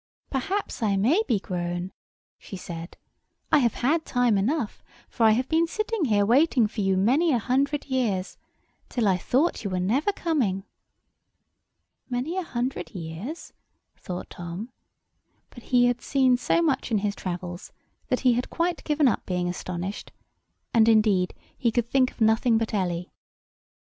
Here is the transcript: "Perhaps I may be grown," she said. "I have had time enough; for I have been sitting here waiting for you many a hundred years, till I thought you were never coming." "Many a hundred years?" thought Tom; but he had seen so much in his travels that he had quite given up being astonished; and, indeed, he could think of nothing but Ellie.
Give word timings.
"Perhaps 0.31 0.81
I 0.81 0.97
may 0.97 1.21
be 1.27 1.39
grown," 1.39 1.91
she 2.39 2.57
said. 2.57 2.97
"I 3.51 3.59
have 3.59 3.75
had 3.85 4.03
time 4.03 4.35
enough; 4.35 4.81
for 5.07 5.27
I 5.27 5.33
have 5.33 5.47
been 5.47 5.67
sitting 5.67 6.05
here 6.05 6.25
waiting 6.25 6.65
for 6.65 6.81
you 6.81 6.97
many 6.97 7.31
a 7.31 7.37
hundred 7.37 7.85
years, 7.85 8.35
till 8.89 9.07
I 9.07 9.17
thought 9.17 9.63
you 9.63 9.69
were 9.69 9.79
never 9.79 10.11
coming." 10.11 10.63
"Many 12.09 12.35
a 12.35 12.41
hundred 12.41 12.95
years?" 12.95 13.53
thought 13.95 14.31
Tom; 14.31 14.69
but 15.51 15.65
he 15.65 15.85
had 15.85 16.01
seen 16.01 16.35
so 16.35 16.63
much 16.63 16.89
in 16.89 16.97
his 17.05 17.13
travels 17.13 17.71
that 18.07 18.21
he 18.21 18.33
had 18.33 18.49
quite 18.49 18.83
given 18.83 19.07
up 19.07 19.23
being 19.27 19.47
astonished; 19.47 20.11
and, 20.73 20.89
indeed, 20.89 21.35
he 21.55 21.71
could 21.71 21.85
think 21.87 22.09
of 22.09 22.19
nothing 22.21 22.57
but 22.57 22.73
Ellie. 22.73 23.11